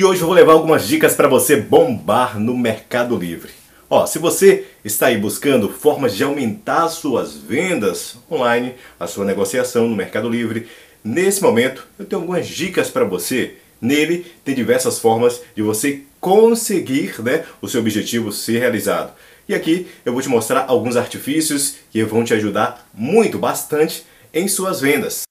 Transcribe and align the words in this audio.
E 0.00 0.04
hoje 0.04 0.22
eu 0.22 0.26
vou 0.26 0.34
levar 0.34 0.54
algumas 0.54 0.88
dicas 0.88 1.12
para 1.12 1.28
você 1.28 1.56
bombar 1.56 2.40
no 2.40 2.56
Mercado 2.56 3.14
Livre. 3.14 3.50
Ó, 3.90 4.06
se 4.06 4.18
você 4.18 4.64
está 4.82 5.08
aí 5.08 5.18
buscando 5.18 5.68
formas 5.68 6.16
de 6.16 6.24
aumentar 6.24 6.88
suas 6.88 7.36
vendas 7.36 8.16
online, 8.30 8.76
a 8.98 9.06
sua 9.06 9.26
negociação 9.26 9.86
no 9.86 9.94
Mercado 9.94 10.26
Livre, 10.26 10.66
nesse 11.04 11.42
momento 11.42 11.86
eu 11.98 12.06
tenho 12.06 12.22
algumas 12.22 12.48
dicas 12.48 12.88
para 12.88 13.04
você. 13.04 13.56
Nele 13.78 14.24
tem 14.42 14.54
diversas 14.54 14.98
formas 14.98 15.42
de 15.54 15.60
você 15.60 16.00
conseguir 16.18 17.22
né, 17.22 17.44
o 17.60 17.68
seu 17.68 17.82
objetivo 17.82 18.32
ser 18.32 18.58
realizado. 18.58 19.12
E 19.46 19.54
aqui 19.54 19.86
eu 20.02 20.14
vou 20.14 20.22
te 20.22 20.30
mostrar 20.30 20.64
alguns 20.66 20.96
artifícios 20.96 21.74
que 21.90 22.02
vão 22.04 22.24
te 22.24 22.32
ajudar 22.32 22.88
muito, 22.94 23.38
bastante 23.38 24.06
em 24.32 24.48
suas 24.48 24.80
vendas. 24.80 25.24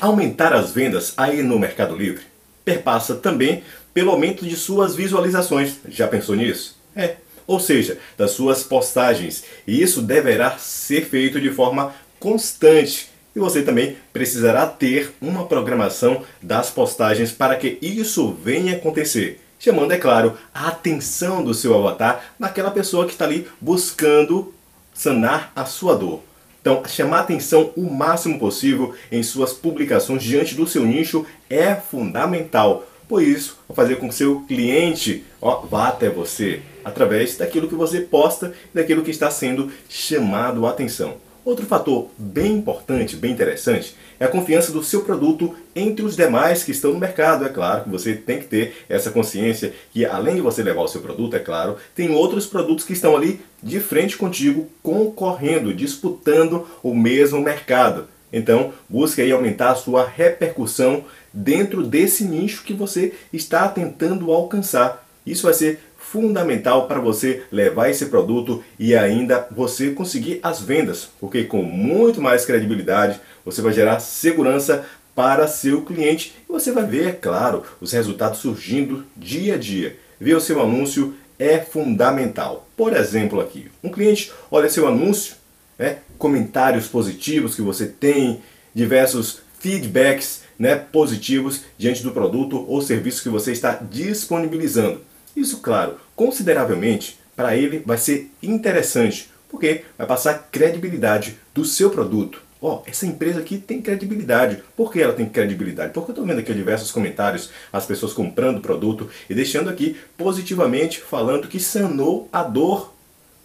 Aumentar 0.00 0.54
as 0.54 0.70
vendas 0.72 1.12
aí 1.18 1.42
no 1.42 1.58
Mercado 1.58 1.94
Livre 1.94 2.22
perpassa 2.66 3.14
também 3.14 3.62
pelo 3.94 4.10
aumento 4.10 4.44
de 4.44 4.56
suas 4.56 4.96
visualizações. 4.96 5.76
Já 5.88 6.08
pensou 6.08 6.34
nisso? 6.34 6.76
É. 6.94 7.14
Ou 7.46 7.60
seja, 7.60 7.96
das 8.18 8.32
suas 8.32 8.64
postagens. 8.64 9.44
E 9.66 9.80
isso 9.80 10.02
deverá 10.02 10.58
ser 10.58 11.06
feito 11.06 11.40
de 11.40 11.48
forma 11.48 11.94
constante. 12.18 13.08
E 13.34 13.38
você 13.38 13.62
também 13.62 13.96
precisará 14.12 14.66
ter 14.66 15.12
uma 15.20 15.46
programação 15.46 16.24
das 16.42 16.70
postagens 16.70 17.30
para 17.30 17.54
que 17.54 17.78
isso 17.80 18.32
venha 18.32 18.74
acontecer. 18.74 19.40
Chamando, 19.60 19.92
é 19.92 19.96
claro, 19.96 20.36
a 20.52 20.68
atenção 20.68 21.44
do 21.44 21.54
seu 21.54 21.74
avatar 21.78 22.32
naquela 22.38 22.70
pessoa 22.70 23.06
que 23.06 23.12
está 23.12 23.24
ali 23.24 23.46
buscando 23.60 24.52
sanar 24.92 25.52
a 25.54 25.64
sua 25.64 25.94
dor. 25.94 26.20
Então, 26.66 26.82
chamar 26.84 27.20
atenção 27.20 27.70
o 27.76 27.82
máximo 27.82 28.40
possível 28.40 28.92
em 29.12 29.22
suas 29.22 29.52
publicações 29.52 30.20
diante 30.20 30.56
do 30.56 30.66
seu 30.66 30.84
nicho 30.84 31.24
é 31.48 31.76
fundamental 31.76 32.84
por 33.08 33.22
isso, 33.22 33.56
fazer 33.72 33.96
com 33.96 34.08
que 34.08 34.14
seu 34.16 34.40
cliente 34.48 35.24
ó, 35.40 35.60
vá 35.60 35.86
até 35.86 36.10
você 36.10 36.60
através 36.84 37.36
daquilo 37.36 37.68
que 37.68 37.74
você 37.76 38.00
posta 38.00 38.52
e 38.74 38.76
daquilo 38.76 39.04
que 39.04 39.12
está 39.12 39.30
sendo 39.30 39.70
chamado 39.88 40.66
a 40.66 40.70
atenção. 40.70 41.14
Outro 41.46 41.64
fator 41.64 42.08
bem 42.18 42.56
importante, 42.56 43.14
bem 43.14 43.30
interessante, 43.30 43.94
é 44.18 44.24
a 44.24 44.28
confiança 44.28 44.72
do 44.72 44.82
seu 44.82 45.02
produto 45.02 45.54
entre 45.76 46.04
os 46.04 46.16
demais 46.16 46.64
que 46.64 46.72
estão 46.72 46.92
no 46.92 46.98
mercado. 46.98 47.44
É 47.44 47.48
claro 47.48 47.84
que 47.84 47.88
você 47.88 48.16
tem 48.16 48.40
que 48.40 48.46
ter 48.46 48.84
essa 48.88 49.12
consciência 49.12 49.72
que 49.92 50.04
além 50.04 50.34
de 50.34 50.40
você 50.40 50.60
levar 50.60 50.82
o 50.82 50.88
seu 50.88 51.00
produto, 51.00 51.36
é 51.36 51.38
claro, 51.38 51.76
tem 51.94 52.10
outros 52.10 52.46
produtos 52.46 52.84
que 52.84 52.94
estão 52.94 53.14
ali 53.14 53.40
de 53.62 53.78
frente 53.78 54.16
contigo, 54.16 54.68
concorrendo, 54.82 55.72
disputando 55.72 56.66
o 56.82 56.92
mesmo 56.92 57.40
mercado. 57.40 58.08
Então, 58.32 58.72
busque 58.88 59.22
aí 59.22 59.30
aumentar 59.30 59.70
a 59.70 59.76
sua 59.76 60.04
repercussão 60.04 61.04
dentro 61.32 61.84
desse 61.86 62.24
nicho 62.24 62.64
que 62.64 62.74
você 62.74 63.14
está 63.32 63.68
tentando 63.68 64.32
alcançar. 64.32 65.06
Isso 65.24 65.44
vai 65.44 65.54
ser 65.54 65.78
fundamental 66.10 66.86
para 66.86 67.00
você 67.00 67.42
levar 67.50 67.90
esse 67.90 68.06
produto 68.06 68.62
e 68.78 68.94
ainda 68.94 69.46
você 69.50 69.90
conseguir 69.90 70.38
as 70.42 70.60
vendas, 70.60 71.08
porque 71.20 71.44
com 71.44 71.62
muito 71.62 72.20
mais 72.20 72.44
credibilidade 72.44 73.20
você 73.44 73.60
vai 73.60 73.72
gerar 73.72 74.00
segurança 74.00 74.84
para 75.14 75.48
seu 75.48 75.82
cliente 75.82 76.34
e 76.48 76.52
você 76.52 76.70
vai 76.70 76.84
ver, 76.84 77.08
é 77.08 77.12
claro, 77.12 77.64
os 77.80 77.92
resultados 77.92 78.40
surgindo 78.40 79.04
dia 79.16 79.54
a 79.54 79.58
dia. 79.58 79.96
Ver 80.20 80.34
o 80.34 80.40
seu 80.40 80.62
anúncio 80.62 81.14
é 81.38 81.58
fundamental. 81.58 82.68
Por 82.76 82.94
exemplo, 82.94 83.40
aqui, 83.40 83.70
um 83.82 83.90
cliente 83.90 84.32
olha 84.50 84.68
seu 84.68 84.86
anúncio 84.86 85.36
né, 85.78 85.98
comentários 86.18 86.86
positivos 86.86 87.54
que 87.54 87.62
você 87.62 87.86
tem, 87.86 88.40
diversos 88.74 89.40
feedbacks 89.58 90.42
né, 90.58 90.76
positivos 90.76 91.62
diante 91.76 92.02
do 92.02 92.12
produto 92.12 92.64
ou 92.68 92.80
serviço 92.80 93.22
que 93.22 93.28
você 93.28 93.52
está 93.52 93.80
disponibilizando. 93.90 95.00
Isso, 95.36 95.58
claro, 95.60 95.98
consideravelmente 96.16 97.18
para 97.36 97.56
ele 97.56 97.82
vai 97.84 97.98
ser 97.98 98.30
interessante, 98.42 99.30
porque 99.48 99.84
vai 99.98 100.06
passar 100.06 100.48
credibilidade 100.50 101.38
do 101.54 101.64
seu 101.64 101.90
produto. 101.90 102.42
Ó, 102.60 102.76
oh, 102.76 102.82
essa 102.90 103.06
empresa 103.06 103.40
aqui 103.40 103.58
tem 103.58 103.82
credibilidade. 103.82 104.62
Por 104.74 104.90
que 104.90 105.00
ela 105.00 105.12
tem 105.12 105.28
credibilidade? 105.28 105.92
Porque 105.92 106.10
eu 106.10 106.14
estou 106.14 106.26
vendo 106.26 106.40
aqui 106.40 106.54
diversos 106.54 106.90
comentários, 106.90 107.50
as 107.70 107.84
pessoas 107.84 108.14
comprando 108.14 108.58
o 108.58 108.62
produto 108.62 109.10
e 109.28 109.34
deixando 109.34 109.68
aqui 109.68 109.94
positivamente 110.16 111.00
falando 111.02 111.48
que 111.48 111.60
sanou 111.60 112.28
a 112.32 112.42
dor 112.42 112.96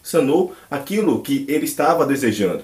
sanou 0.03 0.55
aquilo 0.69 1.21
que 1.21 1.45
ele 1.47 1.65
estava 1.65 2.05
desejando. 2.05 2.63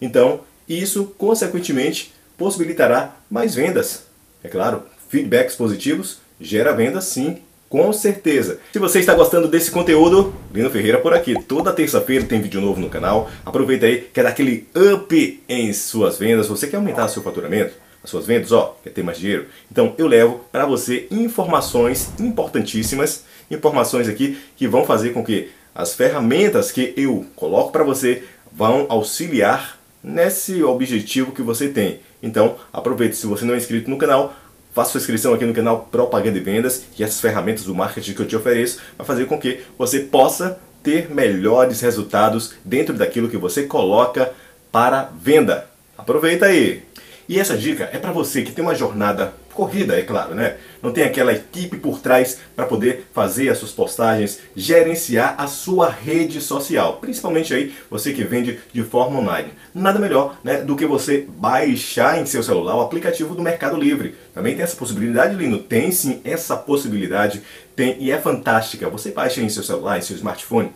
Então, 0.00 0.40
isso, 0.68 1.06
consequentemente, 1.18 2.12
possibilitará 2.36 3.16
mais 3.30 3.54
vendas. 3.54 4.04
É 4.42 4.48
claro, 4.48 4.82
feedbacks 5.08 5.54
positivos 5.54 6.18
gera 6.40 6.72
vendas 6.72 7.04
sim, 7.04 7.38
com 7.74 7.92
certeza. 7.92 8.60
Se 8.72 8.78
você 8.78 9.00
está 9.00 9.14
gostando 9.14 9.48
desse 9.48 9.68
conteúdo, 9.68 10.32
Lino 10.54 10.70
Ferreira 10.70 11.00
por 11.00 11.12
aqui. 11.12 11.34
Toda 11.42 11.72
terça-feira 11.72 12.24
tem 12.24 12.40
vídeo 12.40 12.60
novo 12.60 12.80
no 12.80 12.88
canal. 12.88 13.28
Aproveita 13.44 13.84
aí, 13.84 14.08
quer 14.14 14.22
dar 14.22 14.28
aquele 14.28 14.68
up 14.76 15.42
em 15.48 15.72
suas 15.72 16.16
vendas. 16.16 16.46
Você 16.46 16.68
quer 16.68 16.76
aumentar 16.76 17.08
seu 17.08 17.20
faturamento? 17.20 17.74
As 18.00 18.10
suas 18.10 18.26
vendas, 18.26 18.52
ó, 18.52 18.76
quer 18.84 18.90
ter 18.90 19.02
mais 19.02 19.18
dinheiro? 19.18 19.46
Então 19.72 19.92
eu 19.98 20.06
levo 20.06 20.44
para 20.52 20.64
você 20.64 21.08
informações 21.10 22.12
importantíssimas, 22.20 23.24
informações 23.50 24.08
aqui 24.08 24.38
que 24.56 24.68
vão 24.68 24.84
fazer 24.84 25.10
com 25.10 25.24
que 25.24 25.48
as 25.74 25.94
ferramentas 25.94 26.70
que 26.70 26.94
eu 26.96 27.26
coloco 27.34 27.72
para 27.72 27.82
você 27.82 28.22
vão 28.52 28.86
auxiliar 28.88 29.80
nesse 30.00 30.62
objetivo 30.62 31.32
que 31.32 31.42
você 31.42 31.66
tem. 31.66 31.98
Então, 32.22 32.56
aproveite, 32.72 33.16
se 33.16 33.26
você 33.26 33.44
não 33.44 33.54
é 33.54 33.56
inscrito 33.56 33.90
no 33.90 33.98
canal, 33.98 34.32
faça 34.74 34.90
sua 34.90 34.98
inscrição 34.98 35.32
aqui 35.32 35.44
no 35.44 35.54
canal 35.54 35.88
Propaganda 35.90 36.36
e 36.36 36.40
Vendas 36.40 36.84
e 36.98 37.04
essas 37.04 37.20
ferramentas 37.20 37.64
do 37.64 37.74
marketing 37.74 38.12
que 38.12 38.20
eu 38.22 38.26
te 38.26 38.36
ofereço 38.36 38.80
vai 38.98 39.06
fazer 39.06 39.26
com 39.26 39.38
que 39.38 39.60
você 39.78 40.00
possa 40.00 40.58
ter 40.82 41.08
melhores 41.08 41.80
resultados 41.80 42.54
dentro 42.64 42.92
daquilo 42.92 43.28
que 43.28 43.38
você 43.38 43.62
coloca 43.62 44.32
para 44.72 45.10
venda. 45.18 45.66
Aproveita 45.96 46.46
aí! 46.46 46.82
E 47.28 47.38
essa 47.38 47.56
dica 47.56 47.88
é 47.92 47.98
para 47.98 48.12
você 48.12 48.42
que 48.42 48.52
tem 48.52 48.62
uma 48.62 48.74
jornada 48.74 49.32
corrida, 49.54 49.96
é 49.98 50.02
claro, 50.02 50.34
né? 50.34 50.56
Não 50.84 50.92
tem 50.92 51.04
aquela 51.04 51.32
equipe 51.32 51.78
por 51.78 51.98
trás 51.98 52.38
para 52.54 52.66
poder 52.66 53.06
fazer 53.14 53.48
as 53.48 53.56
suas 53.56 53.72
postagens, 53.72 54.40
gerenciar 54.54 55.34
a 55.38 55.46
sua 55.46 55.88
rede 55.88 56.42
social, 56.42 56.98
principalmente 57.00 57.54
aí 57.54 57.74
você 57.90 58.12
que 58.12 58.22
vende 58.22 58.60
de 58.70 58.82
forma 58.82 59.18
online. 59.18 59.48
Nada 59.74 59.98
melhor, 59.98 60.36
né, 60.44 60.58
do 60.58 60.76
que 60.76 60.84
você 60.84 61.26
baixar 61.26 62.20
em 62.20 62.26
seu 62.26 62.42
celular 62.42 62.76
o 62.76 62.82
aplicativo 62.82 63.34
do 63.34 63.40
Mercado 63.40 63.78
Livre. 63.78 64.14
Também 64.34 64.54
tem 64.54 64.62
essa 64.62 64.76
possibilidade, 64.76 65.34
Lino? 65.34 65.58
Tem 65.58 65.90
sim 65.90 66.20
essa 66.22 66.54
possibilidade, 66.54 67.40
tem 67.74 67.96
e 67.98 68.10
é 68.10 68.20
fantástica. 68.20 68.90
Você 68.90 69.10
baixa 69.10 69.40
em 69.40 69.48
seu 69.48 69.62
celular, 69.62 69.96
em 69.96 70.02
seu 70.02 70.16
smartphone, 70.16 70.70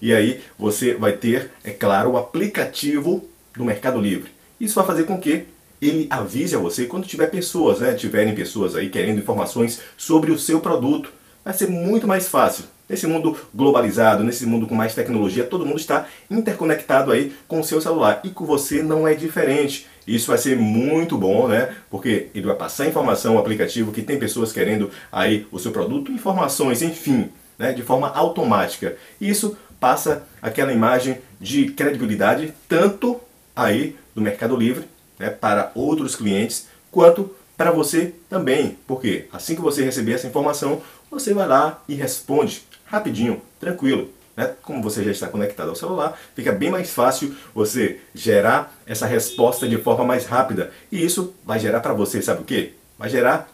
e 0.00 0.14
aí 0.14 0.40
você 0.58 0.94
vai 0.94 1.12
ter, 1.12 1.50
é 1.62 1.70
claro, 1.70 2.12
o 2.12 2.16
aplicativo 2.16 3.28
do 3.54 3.66
Mercado 3.66 4.00
Livre. 4.00 4.30
Isso 4.58 4.76
vai 4.76 4.86
fazer 4.86 5.04
com 5.04 5.20
que 5.20 5.44
ele 5.80 6.06
avise 6.10 6.54
a 6.54 6.58
você 6.58 6.86
quando 6.86 7.06
tiver 7.06 7.26
pessoas, 7.26 7.80
né, 7.80 7.94
tiverem 7.94 8.34
pessoas 8.34 8.76
aí 8.76 8.88
querendo 8.88 9.18
informações 9.18 9.80
sobre 9.96 10.30
o 10.30 10.38
seu 10.38 10.60
produto. 10.60 11.10
Vai 11.44 11.54
ser 11.54 11.68
muito 11.68 12.06
mais 12.06 12.28
fácil. 12.28 12.64
Nesse 12.88 13.06
mundo 13.06 13.36
globalizado, 13.54 14.24
nesse 14.24 14.44
mundo 14.44 14.66
com 14.66 14.74
mais 14.74 14.94
tecnologia, 14.94 15.44
todo 15.44 15.64
mundo 15.64 15.78
está 15.78 16.06
interconectado 16.28 17.12
aí 17.12 17.32
com 17.46 17.60
o 17.60 17.64
seu 17.64 17.80
celular 17.80 18.20
e 18.24 18.30
com 18.30 18.44
você 18.44 18.82
não 18.82 19.06
é 19.06 19.14
diferente. 19.14 19.86
Isso 20.06 20.26
vai 20.26 20.38
ser 20.38 20.56
muito 20.56 21.16
bom, 21.16 21.46
né? 21.46 21.72
Porque 21.88 22.28
ele 22.34 22.46
vai 22.46 22.56
passar 22.56 22.88
informação, 22.88 23.36
o 23.36 23.38
aplicativo 23.38 23.92
que 23.92 24.02
tem 24.02 24.18
pessoas 24.18 24.52
querendo 24.52 24.90
aí 25.12 25.46
o 25.52 25.58
seu 25.58 25.70
produto, 25.70 26.10
informações, 26.10 26.82
enfim, 26.82 27.30
né, 27.56 27.72
de 27.72 27.82
forma 27.82 28.08
automática. 28.08 28.96
Isso 29.20 29.56
passa 29.78 30.24
aquela 30.42 30.72
imagem 30.72 31.18
de 31.40 31.66
credibilidade 31.66 32.52
tanto 32.68 33.20
aí 33.54 33.94
do 34.14 34.20
Mercado 34.20 34.56
Livre 34.56 34.84
né, 35.20 35.28
para 35.30 35.70
outros 35.74 36.16
clientes, 36.16 36.66
quanto 36.90 37.30
para 37.56 37.70
você 37.70 38.14
também. 38.28 38.78
Porque 38.86 39.26
assim 39.30 39.54
que 39.54 39.60
você 39.60 39.84
receber 39.84 40.14
essa 40.14 40.26
informação, 40.26 40.80
você 41.10 41.34
vai 41.34 41.46
lá 41.46 41.82
e 41.86 41.94
responde 41.94 42.62
rapidinho, 42.86 43.42
tranquilo. 43.60 44.10
Né? 44.34 44.54
Como 44.62 44.82
você 44.82 45.04
já 45.04 45.10
está 45.10 45.28
conectado 45.28 45.68
ao 45.68 45.76
celular, 45.76 46.18
fica 46.34 46.50
bem 46.50 46.70
mais 46.70 46.90
fácil 46.90 47.36
você 47.54 48.00
gerar 48.14 48.74
essa 48.86 49.06
resposta 49.06 49.68
de 49.68 49.76
forma 49.76 50.04
mais 50.04 50.24
rápida. 50.24 50.72
E 50.90 51.04
isso 51.04 51.34
vai 51.44 51.60
gerar 51.60 51.80
para 51.80 51.92
você, 51.92 52.22
sabe 52.22 52.40
o 52.40 52.44
que? 52.44 52.72
Vai 52.98 53.10
gerar 53.10 53.52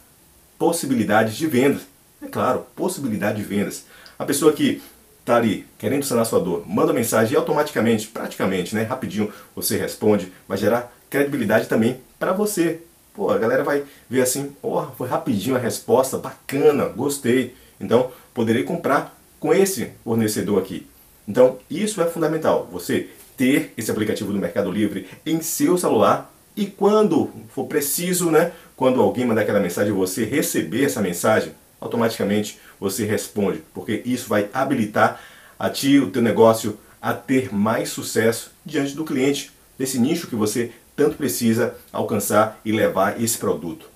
possibilidades 0.57 1.35
de 1.37 1.47
vendas. 1.49 1.83
É 2.23 2.29
claro, 2.29 2.65
possibilidade 2.77 3.39
de 3.39 3.43
vendas. 3.43 3.85
A 4.19 4.25
pessoa 4.25 4.53
que 4.53 4.81
está 5.21 5.37
ali 5.37 5.67
querendo 5.77 6.05
sanar 6.05 6.25
sua 6.25 6.39
dor, 6.39 6.63
manda 6.67 6.93
mensagem 6.93 7.35
e 7.35 7.37
automaticamente, 7.37 8.07
praticamente, 8.07 8.75
né, 8.75 8.83
rapidinho, 8.83 9.33
você 9.55 9.77
responde, 9.77 10.33
vai 10.47 10.57
gerar 10.57 10.96
credibilidade 11.11 11.69
também 11.69 12.01
para 12.19 12.33
você. 12.33 12.81
Pô, 13.15 13.31
a 13.31 13.39
galera 13.39 13.65
vai 13.65 13.85
ver 14.09 14.23
assim, 14.23 14.55
ó, 14.63 14.83
oh, 14.83 14.97
foi 14.97 15.09
rapidinho 15.09 15.57
a 15.57 15.59
resposta, 15.59 16.19
bacana, 16.19 16.87
gostei. 16.87 17.55
Então, 17.81 18.11
poderei 18.35 18.63
comprar 18.63 19.19
com 19.41 19.55
esse 19.55 19.93
fornecedor 20.05 20.61
aqui. 20.61 20.87
Então, 21.27 21.59
isso 21.71 22.01
é 22.01 22.07
fundamental, 22.07 22.69
você 22.71 23.09
ter 23.37 23.73
esse 23.77 23.91
aplicativo 23.91 24.33
do 24.33 24.39
Mercado 24.39 24.71
Livre 24.71 25.07
em 25.25 25.41
seu 25.41 25.77
celular 25.77 26.33
e 26.57 26.67
quando 26.67 27.31
for 27.51 27.67
preciso, 27.67 28.31
né, 28.31 28.53
quando 28.75 29.01
alguém 29.01 29.27
mandar 29.27 29.43
aquela 29.43 29.61
mensagem, 29.61 29.93
você 29.93 30.25
receber 30.25 30.85
essa 30.85 31.03
mensagem, 31.03 31.53
automaticamente 31.81 32.59
você 32.81 33.05
responde, 33.05 33.63
porque 33.75 34.03
isso 34.07 34.29
vai 34.29 34.49
habilitar 34.53 35.21
a 35.59 35.69
ti, 35.69 35.99
o 35.99 36.11
teu 36.11 36.23
negócio, 36.23 36.79
a 37.01 37.13
ter 37.13 37.55
mais 37.55 37.91
sucesso 37.91 38.53
diante 38.65 38.95
do 38.95 39.05
cliente, 39.05 39.51
desse 39.79 39.99
nicho 39.99 40.29
que 40.29 40.35
você 40.35 40.73
tanto 40.97 41.17
precisa 41.17 41.77
alcançar 41.93 42.59
e 42.65 42.73
levar 42.73 43.23
esse 43.23 43.37
produto. 43.39 43.89